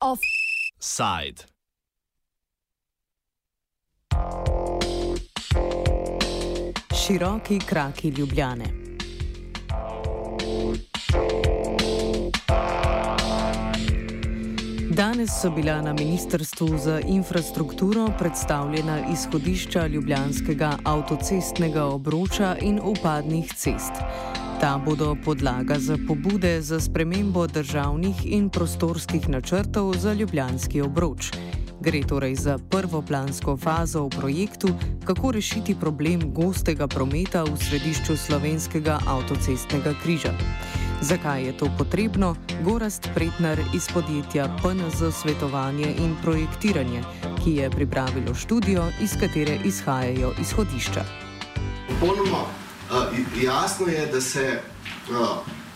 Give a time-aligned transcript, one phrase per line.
[0.00, 1.46] Offside.
[6.94, 8.81] Široki kraki Ljubljane.
[15.42, 23.92] So bila na Ministrstvu za infrastrukturo predstavljena izhodišča ljubljanskega avtocestnega obroča in upadnih cest.
[24.60, 31.30] Ta bodo podlaga za pobude za spremembo državnih in prostorskih načrtov za ljubljanski obroč.
[31.80, 34.68] Gre torej za prvoplansko fazo v projektu,
[35.04, 40.30] kako rešiti problem gostega prometa v središču slovenskega avtocestnega križa.
[41.02, 42.36] Zakaj je to potrebno?
[42.64, 47.02] Gorast Pretnar iz podjetja PNZ Svetovanje in projektiranje,
[47.44, 51.04] ki je pripravilo študijo, iz katere izhajajo izhodišča.
[51.88, 54.60] Popolnoma uh, jasno je, da se
[55.10, 55.26] uh,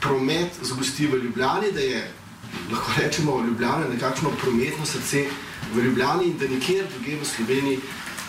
[0.01, 2.11] promet zgosti v Ljubljani, da je
[2.71, 5.25] lahko rečemo Ljubljana nekakšno prometno srce
[5.75, 7.81] v Ljubljani in da nikjer drugje v Sloveniji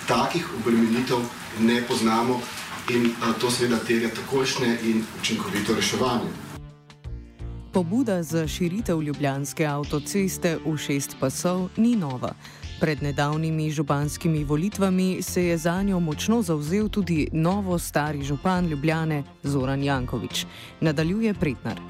[0.08, 1.18] takih obremenitev
[1.60, 2.42] ne poznamo
[2.90, 6.47] in uh, to seveda terja takošne in učinkovito reševanje.
[7.78, 12.34] Pobuda za širitev ljubljanske avtoceste v šest pasov ni nova.
[12.80, 19.24] Pred nedavnimi županskimi volitvami se je za njo močno zauzel tudi novo stari župan Ljubljane
[19.44, 20.46] Zoran Jankovič.
[20.82, 21.78] Nadaljuje Pretnar.
[21.78, 21.84] Uh,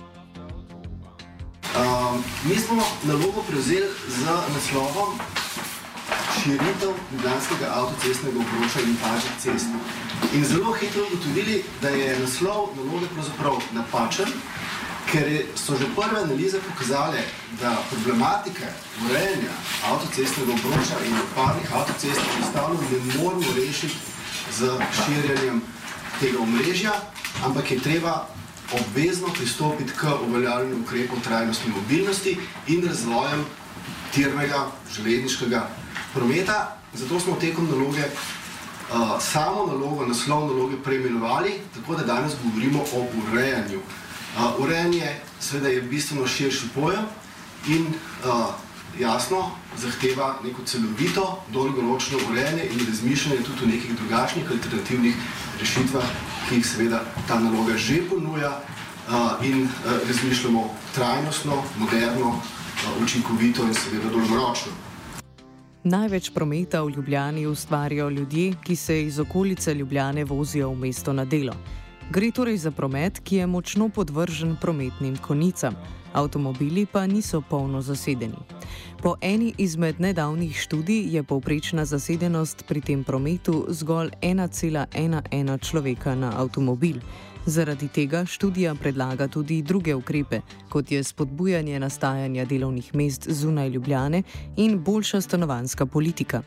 [2.49, 5.19] mi smo nalogo prevzeli z naslovom
[6.44, 9.67] širitev ljubljanskega avtocestnega obroča in pažnih cest.
[10.35, 14.25] In zelo hitro ugotovili, da je naslov naloge pravzaprav napačen
[15.11, 17.23] ker so že prve analize pokazale,
[17.61, 18.67] da problematike
[19.05, 19.53] urejanja
[19.91, 23.95] avtocestnega obroča in odpadnih avtocest enostavno ne moremo rešiti
[24.58, 25.61] z širjenjem
[26.19, 26.94] tega omrežja,
[27.45, 28.28] ampak je treba
[28.72, 32.38] obvezno pristopiti k uveljavljanju ukrepov trajnostne mobilnosti
[32.68, 33.45] in razvojem
[34.13, 35.69] tirnega železniškega
[36.13, 36.78] prometa.
[36.94, 43.07] Zato smo tekom naloge uh, samo nalogo, naslov naloge preimenovali, tako da danes govorimo o
[43.24, 43.79] urejanju
[44.35, 47.05] Uh, urejanje seveda je bistveno širši pojem
[47.67, 48.53] in uh,
[48.99, 55.15] jasno zahteva neko celovito, dolgoročno urejanje in razmišljanje tudi o nekih drugačnih alternativnih
[55.59, 56.03] rešitvah,
[56.49, 59.69] ki jih seveda ta naloga že ponuja uh, in
[60.07, 62.41] razmišljamo trajnostno, moderno,
[63.03, 64.71] učinkovito in seveda dolgoročno.
[65.83, 71.25] Največ prometa v Ljubljani ustvarjajo ljudje, ki se iz okolice Ljubljane vozijo v mesto na
[71.25, 71.53] delo.
[72.07, 75.75] Gre torej za promet, ki je močno podvržen prometnim konicam,
[76.13, 78.38] avtomobili pa niso polno zasedeni.
[79.03, 86.31] Po eni izmed nedavnih študij je povprečna zasedenost pri tem prometu zgolj 1,11 človeka na
[86.40, 86.95] avtomobil.
[87.47, 94.24] Zaradi tega študija predlaga tudi druge ukrepe, kot je spodbujanje nastajanja delovnih mest zunaj Ljubljane
[94.58, 96.41] in boljša stanovanska politika.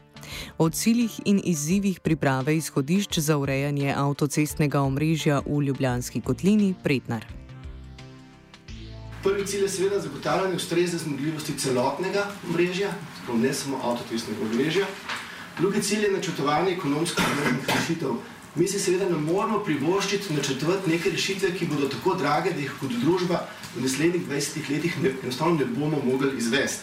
[0.59, 7.25] O ciljih in izzivih priprave izhodišč za urejanje avtocestnega omrežja v Ljubljanski kotlini Pretnar.
[9.23, 12.93] Prvi cilj je seveda zagotavljanje ustrezne zmogljivosti celotnega omrežja,
[13.35, 14.87] ne samo avtocestnega omrežja.
[15.59, 18.15] Drugi cilj je načrtovanje ekonomsko-ekonomskih rešitev.
[18.55, 22.73] Mi si seveda ne moramo privoščiti načrtovati neke rešitve, ki bodo tako drage, da jih
[22.81, 23.45] kot družba
[23.77, 26.83] v naslednjih 20 letih enostavno ne bomo mogli izvesti.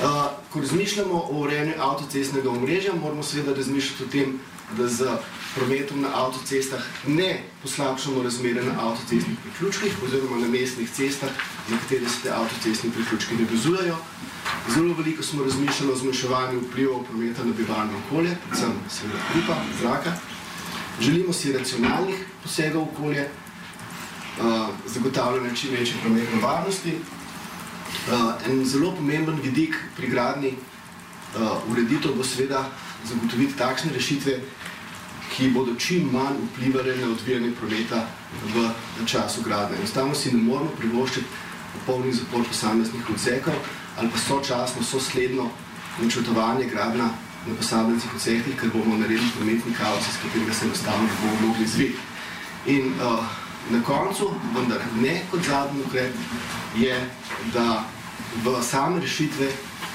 [0.00, 4.34] Uh, ko razmišljamo o urejanju avtocestnega omrežja, moramo seveda razmišljati o tem,
[4.76, 5.14] da z
[5.54, 11.30] prometom na avtocestah ne poslabšamo razmere na avtocestnih priključkih oziroma na mestnih cestah,
[11.68, 13.96] na kateri se te avtocestni priključki ne vezujejo.
[14.74, 20.12] Zelo veliko smo razmišljali o zmanjševanju vplivov prometa na bivalno okolje, predvsem seveda hrupa, zraka.
[21.00, 26.94] Želimo si racionalnih posegov v okolje, uh, zagotavljanje čim večje prometne varnosti,
[28.08, 32.62] Uh, en zelo pomemben vidik pri gradni uh, ureditev bo seveda
[33.04, 34.36] zagotoviti takšne rešitve,
[35.30, 38.06] ki bodo čim manj vplivali na odvijanje prometa
[38.54, 38.70] v
[39.06, 39.76] času gradnje.
[39.78, 41.26] Enostavno si ne moramo privoščiti
[41.74, 43.54] popolni zapor posameznih odsekov
[43.98, 45.50] ali pa sočasno, sosledno
[46.00, 47.10] načrtovanje gradna
[47.46, 51.66] na posameznih odsekih, ker bomo naredili prometni kaos, iz katerega se enostavno ne bomo mogli
[51.66, 51.98] zviti.
[52.66, 53.24] In uh,
[53.70, 56.14] na koncu, vendar ne kot zadnji ukrep,
[56.76, 57.00] je,
[57.54, 57.84] da
[58.44, 59.48] v same rešitve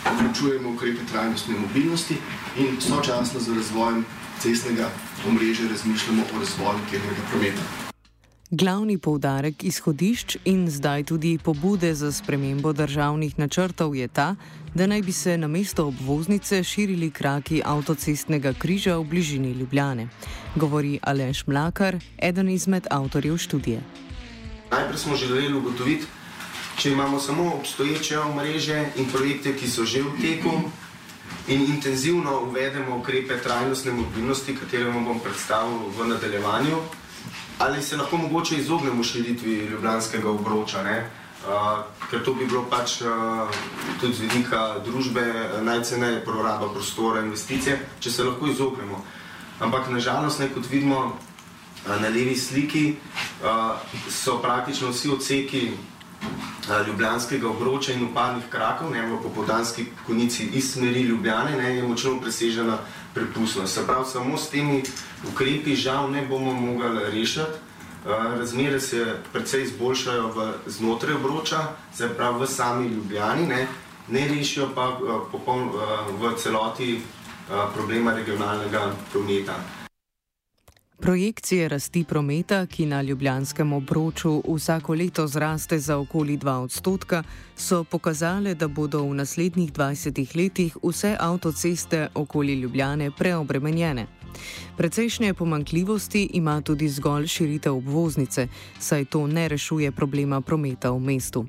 [0.05, 2.17] vključujemo ukrepe trajnostne mobilnosti
[2.57, 4.05] in sočasno z razvojem
[4.39, 4.89] cestnega
[5.27, 7.84] omrežja razmišljamo o razvoju tega prometa.
[8.51, 14.35] Glavni poudarek izhodišč in zdaj tudi pobude za spremembo državnih načrtov je ta,
[14.75, 20.07] da naj bi se na mesto obvoznice širili kraki avtocestnega križa v bližini Ljubljane,
[20.55, 23.81] govori Aleš Mlakar, eden izmed avtorjev študije.
[24.71, 26.05] Najprej smo želeli ugotoviti,
[26.77, 30.51] če imamo samo obstoječe omrežje in projekte, ki so že v teku,
[31.47, 36.77] in intenzivno uvedemo ukrepe trajnostne mobilnosti, katere vam bom predstavil v nadaljevanju,
[37.59, 40.83] ali se lahko mogoče izognemo širitvi ljubljanskega obroča.
[40.83, 41.09] Ne?
[41.45, 43.07] Uh, ker to bi bilo pač uh,
[44.01, 45.21] tudi z vidika družbe
[45.61, 49.03] najceneje proraba prostora, investicije, če se lahko izognemo.
[49.59, 52.95] Ampak nažalost, ne, kot vidimo uh, na levi sliki,
[53.43, 53.77] uh,
[54.09, 55.61] so praktično vsi odseki
[56.87, 62.19] ljubljanskega obroča in upadnih krakov, ne v popodanski konici iz smeri Ljubljane, ne, je močno
[62.21, 62.77] presežena
[63.13, 63.73] prepustnost.
[63.73, 64.83] Se pravi, samo s temi
[65.31, 67.63] ukrepi žal ne bomo mogli rešiti.
[68.39, 71.57] Razmere se precej izboljšajo v znotraj obroča,
[71.93, 73.67] se pravi v sami Ljubljani, ne,
[74.07, 74.99] ne rešijo pa
[75.31, 75.69] popoln,
[76.21, 77.01] v celoti
[77.73, 79.84] problema regionalnega prometa.
[80.99, 87.23] Projekcije rasti prometa, ki na ljubljanskem obroču vsako leto zraste za okoli 2 odstotka,
[87.55, 94.24] so pokazale, da bodo v naslednjih 20 letih vse avtoceste okoli Ljubljane preobremenjene.
[94.77, 98.47] Precejšnje pomankljivosti ima tudi zgolj širitev obvoznice,
[98.79, 101.45] saj to ne rešuje problema prometa v mestu.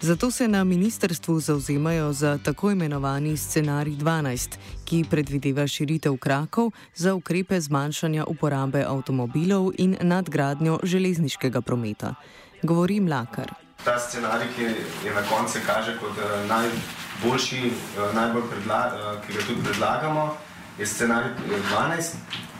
[0.00, 7.14] Zato se na ministrstvu zauzemajo za tako imenovani scenarij 12, ki predvideva širitev krakov za
[7.14, 12.14] ukrepe zmanjšanja uporabe avtomobilov in nadgradnjo železniškega prometa.
[12.62, 13.54] Govori Mlakar.
[13.84, 14.62] Ta scenarij, ki
[15.06, 20.36] je na koncu kaže kot uh, najboljši, uh, najbolj predla, uh, ki ga tudi predlagamo,
[20.78, 21.30] je scenarij
[21.70, 22.14] 12,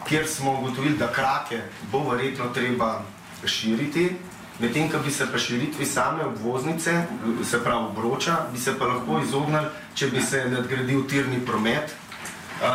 [0.09, 1.61] kjer smo ugotovili, da krake
[1.93, 3.03] bo verjetno treba
[3.45, 4.17] širiti,
[4.59, 7.03] medtem ko bi se pa širitvi same obvoznice,
[7.45, 11.95] se pravi obroča, bi se pa lahko izognili, če bi se nadgradil tirni promet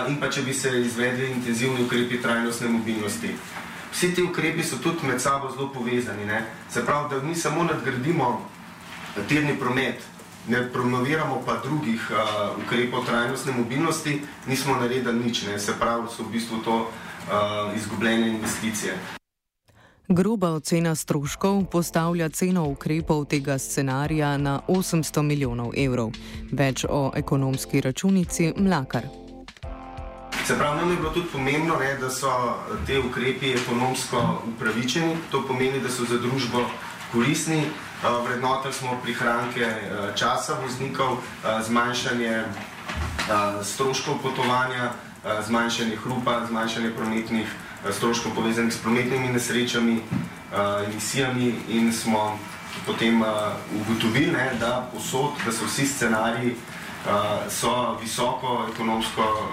[0.07, 3.35] in pa če bi se izvedli intenzivni ukrepi trajnostne mobilnosti.
[3.91, 6.25] Vsi ti ukrepi so tudi med sabo zelo povezani.
[6.25, 6.45] Ne?
[6.69, 8.49] Se pravi, da mi samo nadgradimo
[9.27, 9.99] tirni promet,
[10.47, 15.59] ne promoviramo pa drugih uh, ukrepov trajnostne mobilnosti, nismo naredili nič, ne?
[15.59, 18.97] se pravi, so v bistvu to uh, izgubljene investicije.
[20.07, 26.11] Groba ocena stroškov postavlja ceno ukrepov tega scenarija na 800 milijonov evrov.
[26.51, 29.07] Več o ekonomski računici Mlakar.
[30.45, 32.57] Se pravi, nam je bilo tudi pomembno, ne, da so
[32.87, 35.15] te ukrepi ekonomsko upravičeni.
[35.31, 36.65] To pomeni, da so za družbo
[37.11, 37.63] koristni.
[38.25, 39.67] Vrednotili smo prihranke
[40.15, 41.17] časa voznikov,
[41.65, 42.43] zmanjšanje
[43.63, 44.91] stroškov potovanja,
[45.47, 47.47] zmanjšanje hrupa, zmanjšanje prometnih
[47.91, 50.01] stroškov povezanih s prometnimi nesrečami,
[50.87, 52.39] emisijami in smo
[52.85, 53.23] potem
[53.81, 56.55] ugotovili, ne, da posod, da so vsi scenariji
[57.49, 59.49] so visoko ekonomsko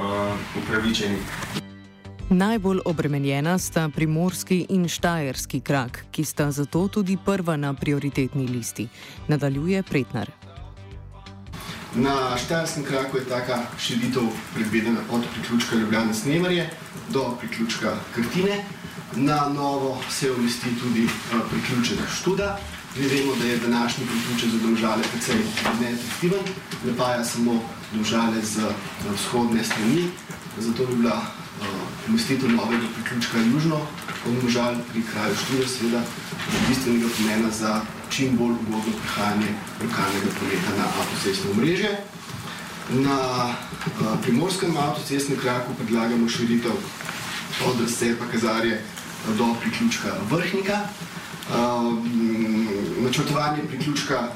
[0.56, 1.67] upravičeni.
[2.30, 8.88] Najbolj obremenjena sta primorski in štajerski krak, ki sta zato tudi prva na prioritetni listi.
[9.28, 10.30] Nadaljuje Pretnar.
[11.94, 16.70] Na štajerskem kraku je taka širitev predvidena od priključka Ljubljana Snemarje
[17.08, 18.64] do priključka Krtine.
[19.16, 21.08] Na novo se umesti tudi
[21.50, 22.58] priključek Študa.
[22.96, 25.40] Vemo, da je današnji priključek za domžale precej
[25.80, 26.44] neefektiven,
[26.84, 28.60] napaja samo domžale z
[29.14, 30.04] vzhodne strani,
[30.58, 31.22] zato bi bila
[32.08, 33.76] umestitev novega priključka južno
[34.26, 36.02] od Možal pri kraju Študija seveda
[36.68, 37.80] bistvenega pomena za
[38.10, 39.50] čim bolj ugodno prihajanje
[39.82, 41.90] lokalnega prometa na avtocestno mreže.
[42.90, 43.18] Na
[43.48, 46.72] uh, primorskem avtocestnem kraku predlagamo širitev
[47.66, 48.82] od razcepa Kazarje
[49.38, 50.80] do priključka Vrhnika.
[51.48, 51.54] Uh,
[53.04, 54.28] načrtovanje priključka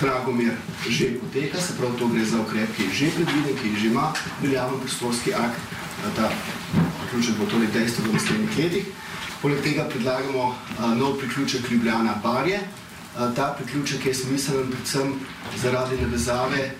[0.00, 0.52] Dragomir
[0.88, 4.12] že poteka, se pravi, to gre za ukrep, ki je že predviden, ki že ima
[4.42, 5.60] veljaven prostorski akt,
[6.16, 6.30] ta
[7.00, 8.84] priključek bo torej dejstvo v naslednjih letih.
[9.42, 10.54] Poleg tega predlagamo
[10.96, 12.60] nov priključek Ljubljana Barje.
[13.36, 15.14] Ta priključek je smiselen predvsem
[15.56, 16.70] zaradi navezave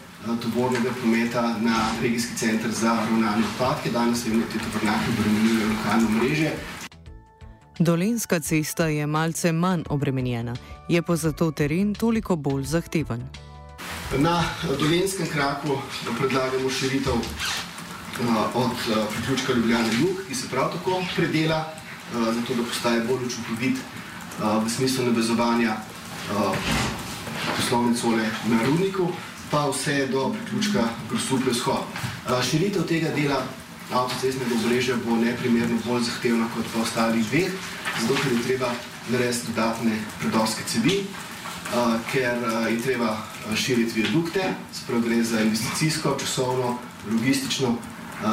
[0.42, 3.90] tovornega prometa na regijski center za ravnanje odpadke.
[3.90, 6.50] Danes vemo, da ti tovornjaki obremenjujejo lokalno mreže.
[7.78, 10.54] Dolenska cesta je malce manj obremenjena,
[10.88, 13.22] je pa zato teren toliko bolj zahteven.
[14.18, 14.44] Na
[14.78, 15.78] dolenskem kraku
[16.18, 17.12] predlagamo širitev
[18.54, 18.76] od
[19.14, 21.74] priključka Ljubljana Jug, ki se prav tako predela,
[22.12, 23.76] zato da postaje bolj učinkovit
[24.64, 25.76] v smislu navezovanja
[27.56, 29.08] poslovne cole na Rudniku,
[29.50, 31.84] pa vse do priključka Grosuplje vzhod.
[32.50, 33.42] Širitev tega dela
[33.92, 37.50] avtocestnega obrežja bo neprimerno bolj zahtevna kot pa ostalih dveh,
[38.00, 38.70] zato ker je treba
[39.10, 42.38] narediti dodatne predorske cevi, uh, ker
[42.70, 43.16] je treba
[43.56, 46.78] širiti viadukte, spravo gre za investicijsko, časovno,
[47.10, 47.76] logistično,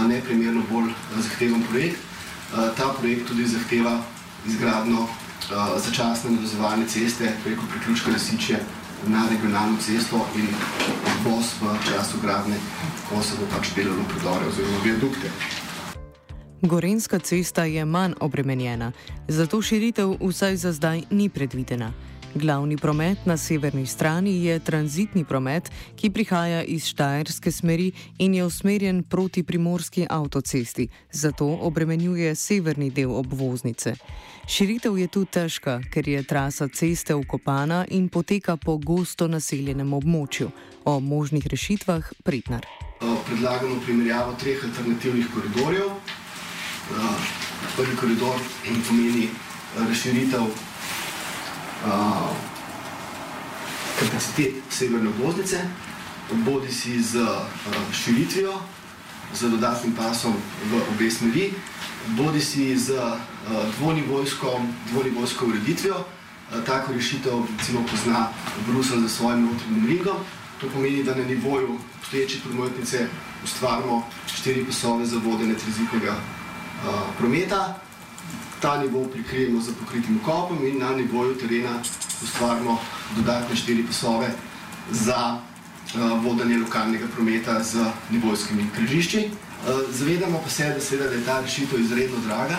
[0.07, 1.99] neprimerno bolj zahteven projekt.
[2.53, 4.01] Uh, ta projekt tudi zahteva
[4.47, 5.09] izgradno uh,
[5.85, 8.59] začasne navezovalne ceste preko priključka Lasiče
[9.07, 10.47] na regionalno cesto in
[11.23, 12.55] bos v času gradne,
[13.09, 15.29] ko se bo pač delalo predore oziroma viadukte.
[16.61, 18.91] Gorenska cesta je manj obremenjena,
[19.27, 21.93] zato širitev vsaj za zdaj ni predvidena.
[22.35, 28.45] Glavni promet na severni strani je tranzitni promet, ki prihaja iz Štajerske smeri in je
[28.45, 33.95] usmerjen proti primorski avtocesti, zato obremenjuje severni del obvoznice.
[34.47, 40.51] Širitev je tu težka, ker je trasa ceste ukopana in poteka po gosto naseljenem območju.
[40.85, 42.65] O možnih rešitvah pridnar.
[42.99, 45.91] Predlagamo primerjavo treh alternativnih koridorjev
[47.75, 48.39] prvi koridor
[48.87, 49.29] pomeni
[49.77, 50.41] razširitev
[51.85, 52.35] uh,
[53.99, 55.61] kapacitet severne obvoznice,
[56.31, 57.27] bodi si z uh,
[57.93, 58.53] širitvijo,
[59.33, 60.33] z dodatnim pasom
[60.71, 61.53] v obe smeri,
[62.07, 63.17] bodi si z uh,
[63.79, 65.95] dvonivojsko, dvonivojsko ureditvijo.
[65.97, 68.27] Uh, tako rešitev recimo pozna
[68.67, 70.17] Brusel za svojim notranjim ringom.
[70.61, 73.07] To pomeni, da na nivoju obstoječe prometnice
[73.43, 76.15] ustvarjamo štiri pasove za vodenje tranzitnega
[77.17, 77.86] prometa.
[78.61, 81.79] Ta nivo prikrijemo z pokritim kopom in na nivoju terena
[82.23, 82.79] ustvarimo
[83.15, 84.31] dodatne štiri pasove
[84.91, 89.29] za uh, vodenje lokalnega prometa z nivojskimi križišči.
[89.29, 92.57] Uh, zavedamo pa se, da, seveda, da je ta rešitev izredno draga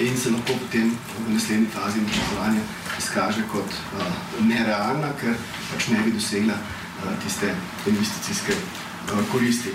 [0.00, 0.92] in se lahko potem
[1.28, 2.60] v naslednji fazi načrtovanja
[2.98, 4.04] izkaže kot uh,
[4.44, 5.34] nerealna, ker
[5.72, 7.54] pač ne bi dosegla uh, tiste
[7.86, 9.72] investicijske uh, koristi.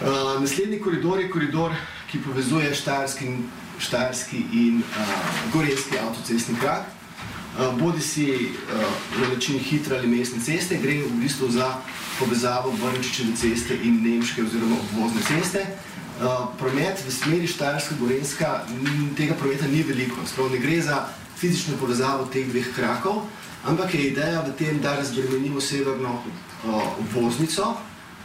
[0.00, 1.72] Uh, naslednji koridor je koridor
[2.10, 3.26] ki povezuje Štajerski,
[3.78, 6.86] Štajerski in uh, Gorenski avtocestni krak.
[7.58, 8.82] Uh, bodi si uh,
[9.20, 11.74] na način hitre ali mestne ceste, gre v bistvu za
[12.18, 15.66] povezavo Vrnčičeve ceste in Nemške oziroma obvozne ceste.
[16.18, 18.66] Uh, promet v smeri Štajerska-Gorenska,
[19.16, 21.06] tega prometa ni veliko, spravo ne gre za
[21.38, 23.22] fizično povezavo teh dveh krakov,
[23.64, 27.76] ampak je ideja v tem, da razbremenimo severno uh, obvoznico,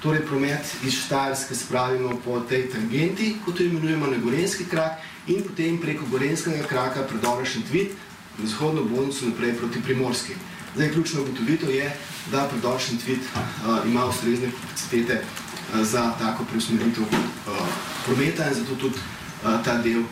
[0.03, 5.43] torej promet iz Štajerske spravimo po tej tangenti, kot jo imenujemo na Gorenski krak, in
[5.47, 7.95] potem preko Gorenskega kraka predora Šentvit
[8.37, 10.35] na zahodno bolnico naprej proti Primorski.
[10.75, 11.87] Zdaj, ključna ugotovitev je,
[12.31, 17.67] da predor Šentvit uh, ima ustrezne kapacitete uh, za tako preusmeritev uh,
[18.05, 20.07] prometa in zato tudi uh, ta del uh,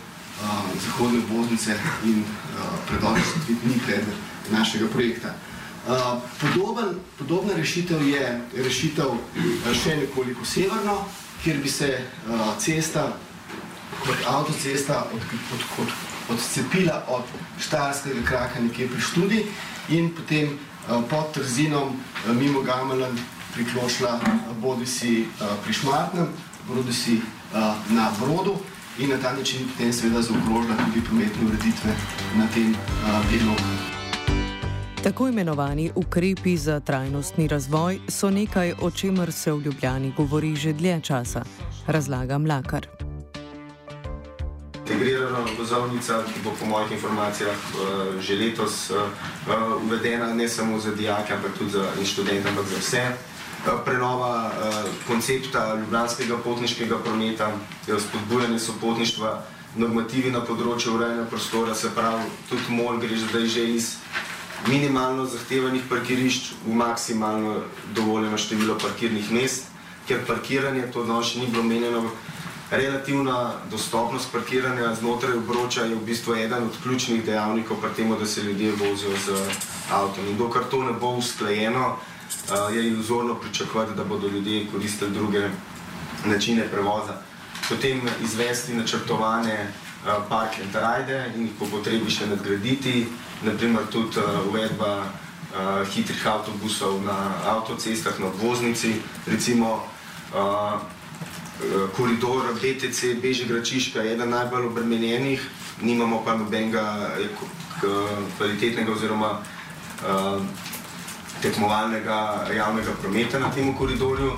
[0.85, 4.15] zahodne bolnice in uh, predor Šentvit ni predmet
[4.51, 5.35] našega projekta.
[6.41, 9.15] Podoben, podobna rešitev je rešitev
[9.73, 10.99] še nekoliko severno,
[11.43, 13.07] kjer bi se uh, cesta,
[14.05, 15.07] kot avtocesta,
[16.29, 19.45] odcepila od, od, od Štajerskega kraka nekje pri študi
[19.89, 23.17] in potem uh, pod Trzinom uh, mimo Gamelan
[23.53, 26.29] priklošila uh, bodi si uh, pri Šmartnem,
[26.67, 28.59] bodi si uh, na Brodu
[28.99, 31.95] in na ta način potem seveda zaokrožila tudi prometne ureditve
[32.37, 33.57] na tem uh, delu.
[35.03, 40.73] Tako imenovani ukrepi za trajnostni razvoj so nekaj, o čemer se v Ljubljani govori že
[40.73, 41.41] dlje časa,
[41.87, 42.87] razlaga Mlakar.
[44.75, 48.97] Integrirana vozovnica, ki bo po mojih informacijah uh, že letos uh,
[49.85, 53.01] uvedena ne samo za dijake, ampak tudi za študente, ampak za vse.
[53.65, 54.51] Uh, prenova
[55.07, 57.51] koncepta ljubljanskega potniškega prometa,
[57.99, 59.41] spodbujanje sopotništva,
[59.75, 63.95] normativi na področju urejanja prostora, se pravi, tudi MOL gre zdaj že iz
[64.67, 67.55] minimalno zahtevanih parkirišč v maksimalno
[67.95, 69.65] dovoljeno število parkirnih mest,
[70.07, 72.03] ker parkiranje, to danes še ni bilo menjeno,
[72.71, 78.25] relativna dostopnost parkiranja znotraj obroča je v bistvu eden od ključnih dejavnikov pri tem, da
[78.25, 79.35] se ljudje vozijo z
[79.91, 80.27] avtom.
[80.29, 81.97] In dokler to ne bo usklajeno,
[82.73, 85.49] je iluzorno pričakovati, da bodo ljudje koristili druge
[86.25, 87.17] načine prevoza.
[87.69, 89.73] Potem izvesti načrtovane
[90.29, 93.05] park and ride in jih po potrebi še nadgraditi,
[93.41, 99.83] naprimer tudi uh, uvedba uh, hitrih avtobusov na avtocestah, na obvoznici, recimo
[100.33, 100.81] uh,
[101.93, 105.41] koridor BTC Bežigračiška je eden najbolj obremenjenih,
[105.81, 107.13] nimamo pa nobenega
[108.37, 110.41] kvalitetnega oziroma uh,
[111.41, 114.37] tekmovalnega javnega prometa na tem koridorju.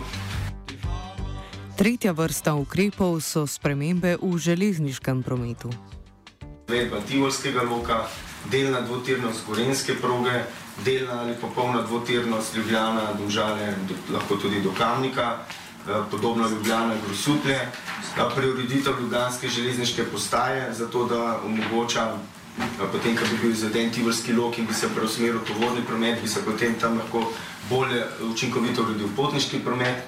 [1.76, 5.74] Tretja vrsta ukrepov so spremembe v železniškem prometu.
[6.70, 8.08] Vedba Tivolskega loka,
[8.52, 10.44] delna dvotirnost gorenske proge,
[10.86, 17.60] delna ali popolna dvotirnost Ljubljana, Domžale, do, lahko tudi do Kamnika, eh, podobno Ljubljana, Grosutlje,
[18.36, 22.14] preureditev Ljubljanske železniške postaje, zato da omogoča
[22.92, 26.46] potem, ko bi bil izveden tivrski lok in bi se preusmeril tovorni promet, bi se
[26.46, 27.32] potem tam lahko
[27.70, 30.04] bolje učinkovito uredil potniški promet.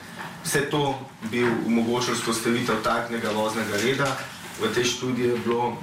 [0.46, 1.00] Vse to
[1.32, 4.18] bi omogočilo vzpostavitev takšnega voznega reda.
[4.62, 5.78] V tej študiji je bilo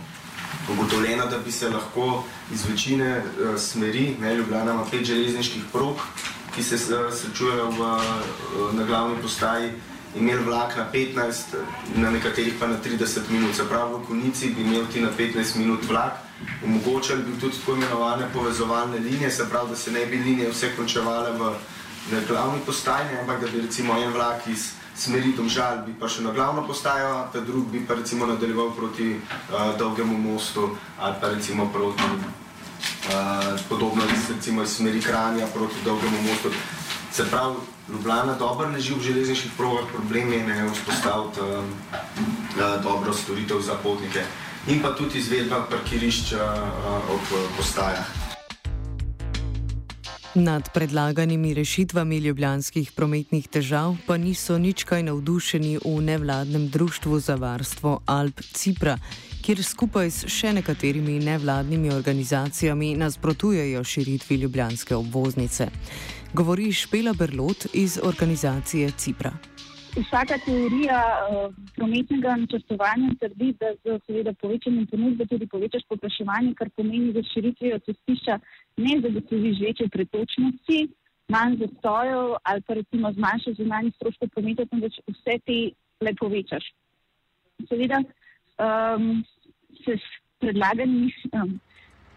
[0.71, 5.97] ugotovljeno, da bi se lahko iz večine uh, smeri, ne Ljubljana ima pet železniških prog,
[6.55, 9.73] ki se uh, srečujejo v, uh, na glavni postaji,
[10.17, 11.33] imeli vlak na 15,
[11.95, 13.57] na nekaterih pa na 30 minut.
[13.57, 16.13] Se pravi, v konici bi imel ti na 15 minut vlak,
[16.65, 20.77] omogočali bi tudi tako imenovane povezovalne linije, se pravi, da se ne bi linije vse
[20.77, 21.55] končevale v
[22.11, 26.23] na glavni postaji, ampak da bi recimo en vlak iz smeri domžal bi pa še
[26.23, 31.29] na glavno postajo, ta drug bi pa recimo nadaljeval proti uh, dolgemu mostu ali pa
[31.29, 36.51] recimo proti uh, podobno recimo iz smeri Kranja proti dolgemu mostu.
[37.13, 37.57] Se pravi,
[37.89, 43.61] Ljubljana dobro ne živi v železniških progah, problem je ne vzpostaviti uh, uh, dobro storitev
[43.61, 44.23] za potnike
[44.67, 48.22] in pa tudi izvedba parkirišča uh, ob postajah.
[50.35, 57.35] Nad predlaganimi rešitvami ljubljanskih prometnih težav pa niso nič kaj navdušeni v nevladnem društvu za
[57.37, 58.97] varstvo Alp Cipra,
[59.45, 65.69] kjer skupaj s še nekaterimi nevladnimi organizacijami nasprotujejo širitvi ljubljanske obvoznice.
[66.33, 69.37] Govori Špela Berlot iz organizacije Cipra.
[69.93, 76.71] Vsaka teorija uh, prometnega načrtovanja trdi, da z seveda, povečanjem ponudbe tudi povečaš popraševanje, kar
[76.77, 78.39] pomeni, da širitvijo cestišča
[78.87, 80.79] ne zagotoviš večje pretočnosti,
[81.29, 85.59] manj zastojev ali pa recimo zmanjšaš zunanji stroške prometa, temveč vse te
[86.01, 86.73] le povečaš.
[87.69, 89.25] Seveda um,
[89.85, 90.09] se s
[90.41, 91.61] predlaganimi um,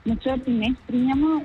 [0.05, 1.41] načrti ne strinjamo.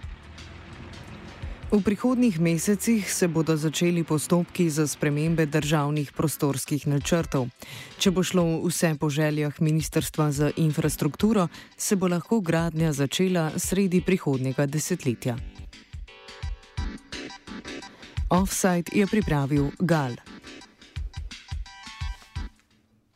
[1.70, 7.46] V prihodnih mesecih se bodo začeli postopki za spremembe državnih prostorskih načrtov.
[7.94, 11.46] Če bo šlo vse po željah Ministrstva za infrastrukturo,
[11.78, 15.36] se bo lahko gradnja začela sredi prihodnega desetletja.
[18.30, 20.18] Offside je pripravil Gal.